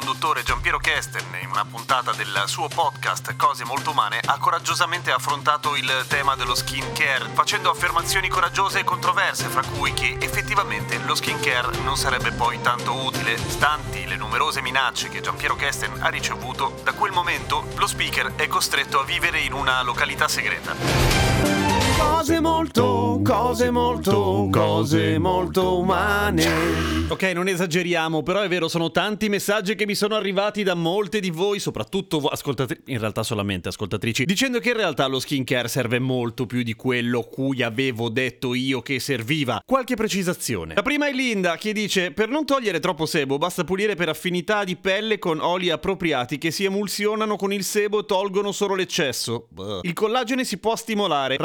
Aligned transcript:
Conduttore 0.00 0.42
Giampiero 0.42 0.78
Kesten, 0.78 1.26
in 1.42 1.50
una 1.50 1.66
puntata 1.66 2.12
del 2.12 2.44
suo 2.46 2.68
podcast 2.68 3.36
Cose 3.36 3.64
molto 3.64 3.90
umane, 3.90 4.18
ha 4.24 4.38
coraggiosamente 4.38 5.10
affrontato 5.10 5.76
il 5.76 6.06
tema 6.08 6.34
dello 6.36 6.54
skin 6.54 6.92
care, 6.94 7.28
facendo 7.34 7.70
affermazioni 7.70 8.28
coraggiose 8.28 8.78
e 8.78 8.84
controverse, 8.84 9.48
fra 9.48 9.62
cui 9.62 9.92
che 9.92 10.16
effettivamente 10.18 10.98
lo 11.04 11.14
skin 11.14 11.38
care 11.40 11.76
non 11.82 11.98
sarebbe 11.98 12.32
poi 12.32 12.62
tanto 12.62 12.94
utile, 13.04 13.36
stanti 13.36 14.06
le 14.06 14.16
numerose 14.16 14.62
minacce 14.62 15.10
che 15.10 15.20
Giampiero 15.20 15.54
Kesten 15.54 15.98
ha 16.00 16.08
ricevuto. 16.08 16.80
Da 16.82 16.94
quel 16.94 17.12
momento 17.12 17.66
lo 17.76 17.86
speaker 17.86 18.36
è 18.36 18.48
costretto 18.48 19.00
a 19.00 19.04
vivere 19.04 19.40
in 19.40 19.52
una 19.52 19.82
località 19.82 20.28
segreta. 20.28 21.59
Cose 22.00 22.40
molto, 22.40 23.20
cose 23.22 23.70
molto, 23.70 24.48
cose 24.50 25.18
molto 25.18 25.78
umane. 25.78 26.90
Ok, 27.10 27.22
non 27.34 27.48
esageriamo, 27.48 28.22
però 28.22 28.40
è 28.40 28.48
vero, 28.48 28.68
sono 28.68 28.92
tanti 28.92 29.28
messaggi 29.28 29.74
che 29.74 29.84
mi 29.84 29.96
sono 29.96 30.14
arrivati 30.14 30.62
da 30.62 30.74
molte 30.74 31.18
di 31.18 31.30
voi, 31.30 31.58
soprattutto 31.58 32.20
vo- 32.20 32.28
ascoltatrici, 32.28 32.82
in 32.92 32.98
realtà 32.98 33.24
solamente 33.24 33.68
ascoltatrici, 33.68 34.24
dicendo 34.24 34.60
che 34.60 34.70
in 34.70 34.76
realtà 34.76 35.06
lo 35.08 35.18
skincare 35.18 35.66
serve 35.66 35.98
molto 35.98 36.46
più 36.46 36.62
di 36.62 36.74
quello 36.74 37.22
cui 37.22 37.62
avevo 37.62 38.08
detto 38.10 38.54
io 38.54 38.80
che 38.80 39.00
serviva. 39.00 39.60
Qualche 39.66 39.96
precisazione. 39.96 40.74
La 40.74 40.82
prima 40.82 41.08
è 41.08 41.12
Linda 41.12 41.56
che 41.56 41.72
dice: 41.72 42.12
Per 42.12 42.28
non 42.28 42.46
togliere 42.46 42.78
troppo 42.78 43.06
sebo, 43.06 43.38
basta 43.38 43.64
pulire 43.64 43.96
per 43.96 44.08
affinità 44.08 44.62
di 44.62 44.76
pelle 44.76 45.18
con 45.18 45.40
oli 45.40 45.68
appropriati 45.68 46.38
che 46.38 46.52
si 46.52 46.64
emulsionano 46.64 47.34
con 47.36 47.52
il 47.52 47.64
sebo 47.64 48.00
e 48.00 48.04
tolgono 48.04 48.52
solo 48.52 48.76
l'eccesso. 48.76 49.48
Il 49.82 49.94
collagene 49.94 50.44
si 50.44 50.58
può 50.58 50.76
stimolare, 50.76 51.36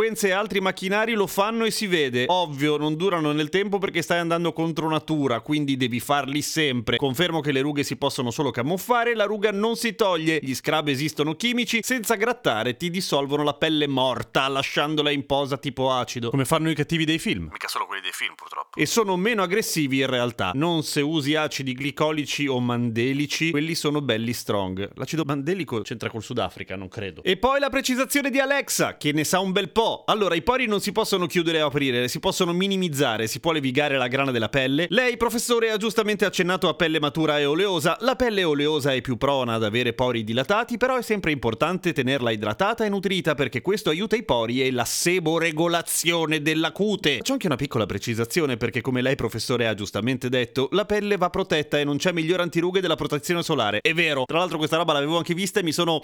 radiofrequenze 0.00 0.28
e 0.28 0.32
altri 0.32 0.60
macchinari 0.60 1.12
lo 1.12 1.26
fanno 1.26 1.64
e 1.64 1.70
si 1.70 1.86
vede. 1.86 2.24
Ovvio, 2.28 2.76
non 2.76 2.96
durano 2.96 3.32
nel 3.32 3.48
tempo 3.48 3.78
perché 3.78 4.02
stai 4.02 4.18
andando 4.18 4.52
contro 4.52 4.88
natura, 4.88 5.40
quindi 5.40 5.76
devi 5.76 6.00
farli 6.00 6.42
sempre. 6.42 6.96
Confermo 6.96 7.40
che 7.40 7.52
le 7.52 7.60
rughe 7.60 7.82
si 7.82 7.96
possono 7.96 8.30
solo 8.30 8.50
camuffare, 8.50 9.14
la 9.14 9.24
ruga 9.24 9.50
non 9.50 9.76
si 9.76 9.94
toglie. 9.94 10.40
Gli 10.42 10.54
scrub 10.54 10.88
esistono 10.88 11.34
chimici, 11.34 11.80
senza 11.82 12.14
grattare 12.14 12.76
ti 12.76 12.90
dissolvono 12.90 13.42
la 13.42 13.54
pelle 13.54 13.86
morta, 13.86 14.48
lasciandola 14.48 15.10
in 15.10 15.26
posa 15.26 15.58
tipo 15.58 15.92
acido, 15.92 16.30
come 16.30 16.44
fanno 16.44 16.70
i 16.70 16.74
cattivi 16.74 17.04
dei 17.04 17.18
film. 17.18 17.48
Mica 17.52 17.68
solo 17.68 17.86
quelli 17.86 18.02
dei 18.02 18.12
film, 18.12 18.34
purtroppo. 18.34 18.78
E 18.78 18.86
sono 18.86 19.16
meno 19.16 19.42
aggressivi 19.42 20.00
in 20.00 20.06
realtà. 20.06 20.52
Non 20.54 20.82
se 20.82 21.00
usi 21.00 21.34
acidi 21.34 21.74
glicolici 21.74 22.46
o 22.46 22.60
mandelici, 22.60 23.50
quelli 23.50 23.74
sono 23.74 24.00
belli 24.00 24.32
strong. 24.32 24.90
L'acido 24.94 25.24
mandelico 25.24 25.80
c'entra 25.82 26.08
col 26.08 26.22
Sudafrica, 26.22 26.76
non 26.76 26.88
credo. 26.88 27.22
E 27.22 27.36
poi 27.36 27.60
la 27.60 27.68
precisazione 27.70 28.30
di 28.30 28.38
Alexa, 28.38 28.96
che 28.96 29.12
ne 29.12 29.24
sa 29.24 29.40
un 29.40 29.52
bel 29.52 29.70
po'. 29.70 29.89
Allora, 30.06 30.34
i 30.34 30.42
pori 30.42 30.66
non 30.66 30.80
si 30.80 30.92
possono 30.92 31.26
chiudere 31.26 31.60
o 31.62 31.66
aprire, 31.66 32.08
si 32.08 32.20
possono 32.20 32.52
minimizzare, 32.52 33.26
si 33.26 33.40
può 33.40 33.52
levigare 33.52 33.96
la 33.96 34.08
grana 34.08 34.30
della 34.30 34.48
pelle. 34.48 34.86
Lei, 34.90 35.16
professore, 35.16 35.70
ha 35.70 35.76
giustamente 35.76 36.24
accennato 36.24 36.68
a 36.68 36.74
pelle 36.74 37.00
matura 37.00 37.38
e 37.38 37.44
oleosa. 37.44 37.96
La 38.00 38.16
pelle 38.16 38.44
oleosa 38.44 38.92
è 38.92 39.00
più 39.00 39.16
prona 39.16 39.54
ad 39.54 39.64
avere 39.64 39.92
pori 39.92 40.24
dilatati, 40.24 40.76
però 40.76 40.96
è 40.96 41.02
sempre 41.02 41.32
importante 41.32 41.92
tenerla 41.92 42.30
idratata 42.30 42.84
e 42.84 42.88
nutrita 42.88 43.34
perché 43.34 43.60
questo 43.60 43.90
aiuta 43.90 44.16
i 44.16 44.22
pori 44.22 44.62
e 44.62 44.70
la 44.70 44.84
seboregolazione 44.84 46.40
della 46.40 46.72
cute. 46.72 47.18
C'è 47.22 47.32
anche 47.32 47.46
una 47.46 47.56
piccola 47.56 47.86
precisazione 47.86 48.56
perché 48.56 48.80
come 48.80 49.02
lei, 49.02 49.16
professore, 49.16 49.66
ha 49.66 49.74
giustamente 49.74 50.28
detto, 50.28 50.68
la 50.72 50.84
pelle 50.84 51.16
va 51.16 51.30
protetta 51.30 51.78
e 51.78 51.84
non 51.84 51.96
c'è 51.96 52.12
migliore 52.12 52.42
antirughe 52.42 52.80
della 52.80 52.96
protezione 52.96 53.42
solare. 53.42 53.80
È 53.80 53.92
vero, 53.92 54.24
tra 54.24 54.38
l'altro 54.38 54.58
questa 54.58 54.76
roba 54.76 54.92
l'avevo 54.92 55.16
anche 55.16 55.34
vista 55.34 55.60
e 55.60 55.62
mi 55.62 55.72
sono 55.72 56.00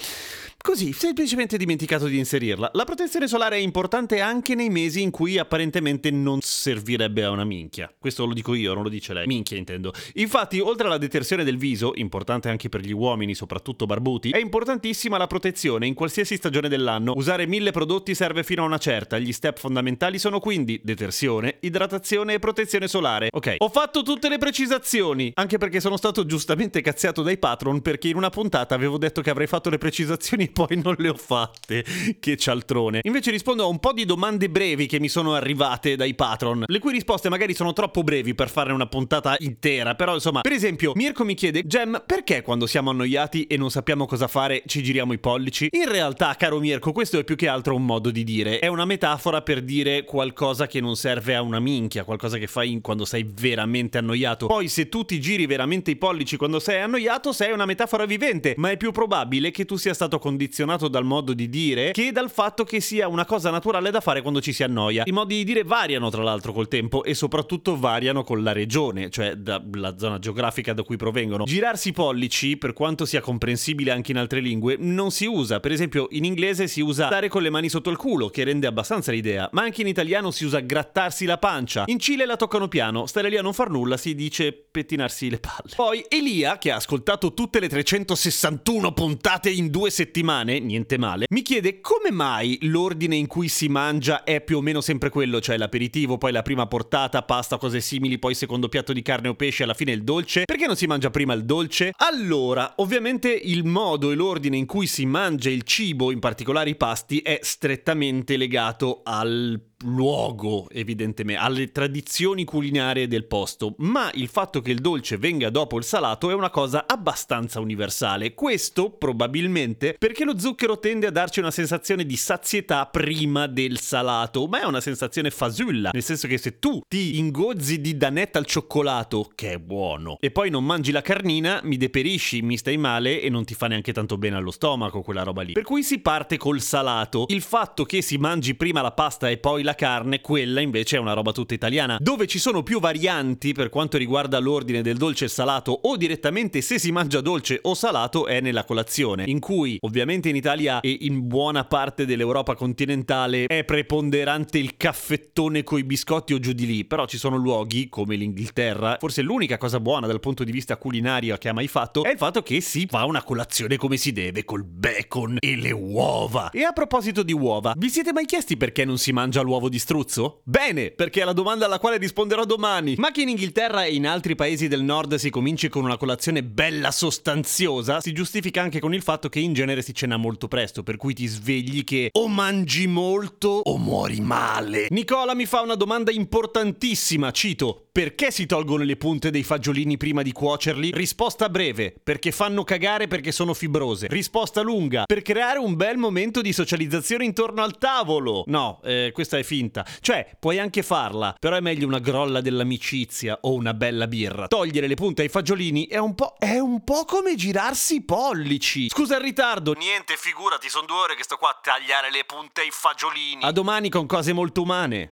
così 0.58 0.92
semplicemente 0.92 1.56
dimenticato 1.56 2.06
di 2.06 2.18
inserirla. 2.18 2.70
La 2.74 2.84
protezione 2.84 3.28
solare 3.28 3.56
è 3.56 3.60
importante 3.60 3.74
anche 3.76 4.54
nei 4.54 4.70
mesi 4.70 5.02
in 5.02 5.10
cui 5.10 5.36
apparentemente 5.36 6.10
non 6.10 6.40
servirebbe 6.40 7.24
a 7.24 7.30
una 7.30 7.44
minchia. 7.44 7.92
Questo 7.98 8.24
lo 8.24 8.32
dico 8.32 8.54
io, 8.54 8.72
non 8.72 8.82
lo 8.82 8.88
dice 8.88 9.12
lei. 9.12 9.26
Minchia 9.26 9.58
intendo. 9.58 9.92
Infatti, 10.14 10.60
oltre 10.60 10.86
alla 10.86 10.96
detersione 10.96 11.44
del 11.44 11.58
viso, 11.58 11.92
importante 11.96 12.48
anche 12.48 12.70
per 12.70 12.80
gli 12.80 12.92
uomini, 12.92 13.34
soprattutto 13.34 13.84
barbuti, 13.84 14.30
è 14.30 14.38
importantissima 14.38 15.18
la 15.18 15.26
protezione 15.26 15.86
in 15.86 15.92
qualsiasi 15.92 16.36
stagione 16.36 16.70
dell'anno. 16.70 17.12
Usare 17.16 17.46
mille 17.46 17.70
prodotti 17.70 18.14
serve 18.14 18.44
fino 18.44 18.62
a 18.62 18.66
una 18.66 18.78
certa. 18.78 19.18
Gli 19.18 19.32
step 19.32 19.58
fondamentali 19.58 20.18
sono 20.18 20.40
quindi 20.40 20.80
detersione, 20.82 21.58
idratazione 21.60 22.32
e 22.32 22.38
protezione 22.38 22.88
solare. 22.88 23.28
Ok, 23.30 23.56
ho 23.58 23.68
fatto 23.68 24.02
tutte 24.02 24.30
le 24.30 24.38
precisazioni, 24.38 25.32
anche 25.34 25.58
perché 25.58 25.80
sono 25.80 25.98
stato 25.98 26.24
giustamente 26.24 26.80
cazziato 26.80 27.20
dai 27.20 27.36
patron 27.36 27.82
perché 27.82 28.08
in 28.08 28.16
una 28.16 28.30
puntata 28.30 28.74
avevo 28.74 28.96
detto 28.96 29.20
che 29.20 29.28
avrei 29.28 29.46
fatto 29.46 29.68
le 29.68 29.76
precisazioni 29.76 30.44
e 30.44 30.48
poi 30.50 30.80
non 30.82 30.94
le 30.96 31.10
ho 31.10 31.14
fatte. 31.14 31.84
Che 32.18 32.36
cialtrone. 32.38 33.00
Invece 33.02 33.30
rispondo 33.30 33.55
a 33.62 33.66
un 33.66 33.78
po' 33.78 33.92
di 33.92 34.04
domande 34.04 34.48
brevi 34.48 34.86
che 34.86 35.00
mi 35.00 35.08
sono 35.08 35.34
arrivate 35.34 35.96
dai 35.96 36.14
patron, 36.14 36.64
le 36.66 36.78
cui 36.78 36.92
risposte 36.92 37.28
magari 37.28 37.54
sono 37.54 37.72
troppo 37.72 38.02
brevi 38.02 38.34
per 38.34 38.48
fare 38.48 38.72
una 38.72 38.86
puntata 38.86 39.36
intera, 39.40 39.94
però 39.94 40.14
insomma, 40.14 40.40
per 40.40 40.52
esempio, 40.52 40.92
Mirko 40.94 41.24
mi 41.24 41.34
chiede, 41.34 41.62
Gem, 41.66 42.02
perché 42.06 42.42
quando 42.42 42.66
siamo 42.66 42.90
annoiati 42.90 43.44
e 43.44 43.56
non 43.56 43.70
sappiamo 43.70 44.06
cosa 44.06 44.28
fare 44.28 44.62
ci 44.66 44.82
giriamo 44.82 45.12
i 45.12 45.18
pollici? 45.18 45.68
In 45.70 45.90
realtà, 45.90 46.34
caro 46.36 46.58
Mirko, 46.58 46.92
questo 46.92 47.18
è 47.18 47.24
più 47.24 47.36
che 47.36 47.48
altro 47.48 47.74
un 47.74 47.84
modo 47.84 48.10
di 48.10 48.24
dire, 48.24 48.58
è 48.58 48.66
una 48.66 48.84
metafora 48.84 49.42
per 49.42 49.62
dire 49.62 50.04
qualcosa 50.04 50.66
che 50.66 50.80
non 50.80 50.96
serve 50.96 51.34
a 51.34 51.42
una 51.42 51.60
minchia, 51.60 52.04
qualcosa 52.04 52.38
che 52.38 52.46
fai 52.46 52.78
quando 52.80 53.04
sei 53.04 53.28
veramente 53.28 53.98
annoiato. 53.98 54.46
Poi 54.46 54.68
se 54.68 54.88
tu 54.88 55.04
ti 55.04 55.20
giri 55.20 55.46
veramente 55.46 55.90
i 55.90 55.96
pollici 55.96 56.36
quando 56.36 56.58
sei 56.58 56.80
annoiato, 56.80 57.32
sei 57.32 57.52
una 57.52 57.66
metafora 57.66 58.04
vivente, 58.04 58.54
ma 58.56 58.70
è 58.70 58.76
più 58.76 58.92
probabile 58.92 59.50
che 59.50 59.64
tu 59.64 59.76
sia 59.76 59.94
stato 59.94 60.18
condizionato 60.18 60.88
dal 60.88 61.04
modo 61.04 61.32
di 61.32 61.48
dire 61.48 61.92
che 61.92 62.12
dal 62.12 62.30
fatto 62.30 62.64
che 62.64 62.80
sia 62.80 63.08
una 63.08 63.24
cosa 63.24 63.45
naturale 63.50 63.90
da 63.90 64.00
fare 64.00 64.22
quando 64.22 64.40
ci 64.40 64.52
si 64.52 64.62
annoia. 64.62 65.04
I 65.06 65.12
modi 65.12 65.36
di 65.36 65.44
dire 65.44 65.64
variano 65.64 66.10
tra 66.10 66.22
l'altro 66.22 66.52
col 66.52 66.68
tempo 66.68 67.04
e 67.04 67.14
soprattutto 67.14 67.76
variano 67.78 68.22
con 68.24 68.42
la 68.42 68.52
regione, 68.52 69.10
cioè 69.10 69.34
dalla 69.34 69.96
zona 69.98 70.18
geografica 70.18 70.72
da 70.72 70.82
cui 70.82 70.96
provengono. 70.96 71.44
Girarsi 71.44 71.88
i 71.88 71.92
pollici, 71.92 72.56
per 72.56 72.72
quanto 72.72 73.04
sia 73.04 73.20
comprensibile 73.20 73.90
anche 73.90 74.12
in 74.12 74.18
altre 74.18 74.40
lingue, 74.40 74.76
non 74.78 75.10
si 75.10 75.26
usa. 75.26 75.60
Per 75.60 75.72
esempio 75.72 76.08
in 76.10 76.24
inglese 76.24 76.66
si 76.68 76.80
usa 76.80 77.06
stare 77.06 77.28
con 77.28 77.42
le 77.42 77.50
mani 77.50 77.68
sotto 77.68 77.90
il 77.90 77.96
culo, 77.96 78.28
che 78.28 78.44
rende 78.44 78.66
abbastanza 78.66 79.12
l'idea, 79.12 79.48
ma 79.52 79.62
anche 79.62 79.82
in 79.82 79.88
italiano 79.88 80.30
si 80.30 80.44
usa 80.44 80.60
grattarsi 80.60 81.24
la 81.24 81.38
pancia. 81.38 81.84
In 81.86 81.98
Cile 81.98 82.26
la 82.26 82.36
toccano 82.36 82.68
piano, 82.68 83.06
stare 83.06 83.28
lì 83.28 83.36
a 83.36 83.42
non 83.42 83.52
far 83.52 83.70
nulla 83.70 83.96
si 83.96 84.14
dice 84.14 84.52
pettinarsi 84.52 85.30
le 85.30 85.38
palle. 85.38 85.74
Poi 85.74 86.04
Elia, 86.08 86.58
che 86.58 86.70
ha 86.70 86.76
ascoltato 86.76 87.34
tutte 87.34 87.60
le 87.60 87.68
361 87.68 88.92
puntate 88.92 89.50
in 89.50 89.70
due 89.70 89.90
settimane, 89.90 90.58
niente 90.58 90.98
male, 90.98 91.26
mi 91.30 91.42
chiede 91.42 91.80
come 91.80 92.10
mai 92.10 92.58
l'ordine 92.62 93.16
in 93.16 93.26
cui 93.26 93.35
si 93.44 93.68
mangia 93.68 94.24
è 94.24 94.40
più 94.40 94.56
o 94.56 94.60
meno 94.60 94.80
sempre 94.80 95.10
quello, 95.10 95.40
cioè 95.40 95.56
l'aperitivo, 95.56 96.18
poi 96.18 96.32
la 96.32 96.42
prima 96.42 96.66
portata, 96.66 97.22
pasta, 97.22 97.58
cose 97.58 97.80
simili, 97.80 98.18
poi 98.18 98.34
secondo 98.34 98.68
piatto 98.68 98.92
di 98.92 99.02
carne 99.02 99.28
o 99.28 99.34
pesce, 99.34 99.62
alla 99.62 99.74
fine 99.74 99.92
il 99.92 100.02
dolce. 100.02 100.44
Perché 100.44 100.66
non 100.66 100.76
si 100.76 100.86
mangia 100.86 101.10
prima 101.10 101.34
il 101.34 101.44
dolce? 101.44 101.92
Allora, 101.98 102.74
ovviamente 102.76 103.30
il 103.30 103.64
modo 103.64 104.10
e 104.10 104.14
l'ordine 104.14 104.56
in 104.56 104.66
cui 104.66 104.86
si 104.86 105.06
mangia 105.06 105.50
il 105.50 105.62
cibo, 105.62 106.10
in 106.10 106.18
particolare 106.18 106.70
i 106.70 106.76
pasti, 106.76 107.18
è 107.18 107.38
strettamente 107.42 108.36
legato 108.36 109.02
al 109.04 109.60
luogo, 109.86 110.68
evidentemente, 110.70 111.40
alle 111.40 111.70
tradizioni 111.72 112.44
culinarie 112.44 113.08
del 113.08 113.26
posto, 113.26 113.74
ma 113.78 114.10
il 114.14 114.28
fatto 114.28 114.60
che 114.60 114.70
il 114.70 114.80
dolce 114.80 115.16
venga 115.16 115.50
dopo 115.50 115.78
il 115.78 115.84
salato 115.84 116.30
è 116.30 116.34
una 116.34 116.50
cosa 116.50 116.84
abbastanza 116.86 117.60
universale. 117.60 118.34
Questo 118.34 118.90
probabilmente 118.90 119.96
perché 119.98 120.24
lo 120.24 120.38
zucchero 120.38 120.78
tende 120.78 121.06
a 121.06 121.10
darci 121.10 121.40
una 121.40 121.50
sensazione 121.50 122.04
di 122.04 122.16
sazietà 122.16 122.86
prima 122.86 123.46
del 123.46 123.78
salato, 123.78 124.46
ma 124.46 124.60
è 124.60 124.64
una 124.64 124.80
sensazione 124.80 125.30
fasulla, 125.30 125.90
nel 125.92 126.02
senso 126.02 126.26
che 126.26 126.38
se 126.38 126.58
tu 126.58 126.80
ti 126.88 127.18
ingozzi 127.18 127.80
di 127.80 127.96
danetta 127.96 128.38
al 128.38 128.46
cioccolato, 128.46 129.30
che 129.34 129.52
è 129.52 129.58
buono, 129.58 130.16
e 130.20 130.30
poi 130.30 130.50
non 130.50 130.64
mangi 130.64 130.92
la 130.92 131.02
carnina, 131.02 131.60
mi 131.62 131.76
deperisci, 131.76 132.42
mi 132.42 132.56
stai 132.56 132.76
male 132.76 133.20
e 133.20 133.30
non 133.30 133.44
ti 133.44 133.54
fa 133.54 133.66
neanche 133.68 133.92
tanto 133.92 134.18
bene 134.18 134.36
allo 134.36 134.50
stomaco 134.50 135.02
quella 135.02 135.22
roba 135.22 135.42
lì. 135.42 135.52
Per 135.52 135.62
cui 135.62 135.82
si 135.82 136.00
parte 136.00 136.36
col 136.36 136.60
salato. 136.60 137.26
Il 137.28 137.42
fatto 137.42 137.84
che 137.84 138.02
si 138.02 138.18
mangi 138.18 138.54
prima 138.54 138.82
la 138.82 138.92
pasta 138.92 139.28
e 139.28 139.38
poi 139.38 139.62
la 139.62 139.74
carne, 139.76 140.20
quella 140.20 140.60
invece 140.60 140.96
è 140.96 140.98
una 140.98 141.12
roba 141.12 141.30
tutta 141.30 141.54
italiana. 141.54 141.98
Dove 142.00 142.26
ci 142.26 142.40
sono 142.40 142.64
più 142.64 142.80
varianti 142.80 143.52
per 143.52 143.68
quanto 143.68 143.96
riguarda 143.96 144.40
l'ordine 144.40 144.82
del 144.82 144.96
dolce 144.96 145.26
e 145.26 145.28
salato 145.28 145.70
o 145.70 145.96
direttamente 145.96 146.60
se 146.60 146.80
si 146.80 146.90
mangia 146.90 147.20
dolce 147.20 147.60
o 147.62 147.74
salato 147.74 148.26
è 148.26 148.40
nella 148.40 148.64
colazione, 148.64 149.22
in 149.26 149.38
cui 149.38 149.78
ovviamente 149.82 150.28
in 150.28 150.34
Italia 150.34 150.80
e 150.80 150.96
in 151.02 151.28
buona 151.28 151.64
parte 151.64 152.04
dell'Europa 152.04 152.56
continentale 152.56 153.44
è 153.46 153.62
preponderante 153.62 154.58
il 154.58 154.76
caffettone 154.76 155.62
coi 155.62 155.84
biscotti 155.84 156.34
o 156.34 156.40
giù 156.40 156.52
di 156.52 156.66
lì, 156.66 156.84
però 156.84 157.06
ci 157.06 157.18
sono 157.18 157.36
luoghi 157.36 157.88
come 157.88 158.16
l'Inghilterra, 158.16 158.96
forse 158.98 159.22
l'unica 159.22 159.58
cosa 159.58 159.78
buona 159.78 160.06
dal 160.06 160.20
punto 160.20 160.42
di 160.42 160.50
vista 160.50 160.76
culinario 160.76 161.36
che 161.36 161.48
ha 161.48 161.52
mai 161.52 161.68
fatto 161.68 162.04
è 162.04 162.10
il 162.10 162.18
fatto 162.18 162.42
che 162.42 162.60
si 162.60 162.86
fa 162.88 163.04
una 163.04 163.22
colazione 163.22 163.76
come 163.76 163.96
si 163.96 164.12
deve 164.12 164.44
col 164.44 164.64
bacon 164.64 165.36
e 165.40 165.56
le 165.56 165.72
uova. 165.72 166.50
E 166.50 166.62
a 166.62 166.72
proposito 166.72 167.22
di 167.22 167.32
uova, 167.32 167.74
vi 167.76 167.88
siete 167.88 168.12
mai 168.12 168.24
chiesti 168.24 168.56
perché 168.56 168.84
non 168.84 168.98
si 168.98 169.12
mangia 169.12 169.42
l'uovo 169.42 169.55
di 169.68 169.78
struzzo? 169.78 170.40
Bene, 170.44 170.90
perché 170.90 171.22
è 171.22 171.24
la 171.24 171.32
domanda 171.32 171.66
alla 171.66 171.78
quale 171.78 171.98
risponderò 171.98 172.44
domani. 172.44 172.94
Ma 172.98 173.10
che 173.10 173.22
in 173.22 173.28
Inghilterra 173.28 173.84
e 173.84 173.94
in 173.94 174.06
altri 174.06 174.34
paesi 174.34 174.68
del 174.68 174.82
nord 174.82 175.14
si 175.16 175.30
cominci 175.30 175.68
con 175.68 175.84
una 175.84 175.96
colazione 175.96 176.42
bella 176.42 176.90
sostanziosa, 176.90 178.00
si 178.00 178.12
giustifica 178.12 178.62
anche 178.62 178.80
con 178.80 178.94
il 178.94 179.02
fatto 179.02 179.28
che 179.28 179.40
in 179.40 179.52
genere 179.52 179.82
si 179.82 179.94
cena 179.94 180.16
molto 180.16 180.48
presto, 180.48 180.82
per 180.82 180.96
cui 180.96 181.14
ti 181.14 181.26
svegli 181.26 181.84
che 181.84 182.10
o 182.12 182.28
mangi 182.28 182.86
molto 182.86 183.60
o 183.64 183.78
muori 183.78 184.20
male. 184.20 184.86
Nicola 184.90 185.34
mi 185.34 185.46
fa 185.46 185.62
una 185.62 185.74
domanda 185.74 186.10
importantissima, 186.10 187.30
cito, 187.30 187.88
perché 187.96 188.30
si 188.30 188.44
tolgono 188.44 188.84
le 188.84 188.96
punte 188.96 189.30
dei 189.30 189.42
fagiolini 189.42 189.96
prima 189.96 190.20
di 190.20 190.30
cuocerli? 190.30 190.90
Risposta 190.92 191.48
breve, 191.48 191.94
perché 192.02 192.30
fanno 192.30 192.62
cagare 192.62 193.08
perché 193.08 193.32
sono 193.32 193.54
fibrose. 193.54 194.06
Risposta 194.08 194.60
lunga, 194.60 195.04
per 195.06 195.22
creare 195.22 195.58
un 195.58 195.76
bel 195.76 195.96
momento 195.96 196.42
di 196.42 196.52
socializzazione 196.52 197.24
intorno 197.24 197.62
al 197.62 197.78
tavolo. 197.78 198.44
No, 198.48 198.80
eh, 198.84 199.12
questa 199.14 199.38
è 199.38 199.42
finta. 199.46 199.86
Cioè, 200.00 200.36
puoi 200.38 200.58
anche 200.58 200.82
farla, 200.82 201.34
però 201.38 201.56
è 201.56 201.60
meglio 201.60 201.86
una 201.86 202.00
grolla 202.00 202.40
dell'amicizia 202.40 203.38
o 203.42 203.54
una 203.54 203.72
bella 203.72 204.06
birra. 204.06 204.48
Togliere 204.48 204.88
le 204.88 204.94
punte 204.94 205.22
ai 205.22 205.28
fagiolini 205.28 205.86
è 205.86 205.98
un 205.98 206.14
po'... 206.14 206.34
è 206.38 206.58
un 206.58 206.84
po' 206.84 207.04
come 207.04 207.34
girarsi 207.36 207.96
i 207.96 208.04
pollici. 208.04 208.88
Scusa 208.88 209.16
il 209.16 209.22
ritardo. 209.22 209.72
Niente, 209.72 210.16
figurati, 210.16 210.68
sono 210.68 210.86
due 210.86 210.96
ore 210.96 211.14
che 211.14 211.22
sto 211.22 211.36
qua 211.36 211.50
a 211.50 211.58
tagliare 211.62 212.10
le 212.10 212.24
punte 212.26 212.62
ai 212.62 212.70
fagiolini. 212.70 213.42
A 213.42 213.52
domani 213.52 213.88
con 213.88 214.06
cose 214.06 214.32
molto 214.32 214.62
umane. 214.62 215.10